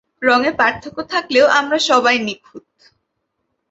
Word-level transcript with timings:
রঙে 0.21 0.51
পার্থক্য 0.51 0.97
থাকলেও 1.11 1.45
আমরা 1.59 1.77
সবাই 1.89 2.17
নিঁখুত! 2.19 2.65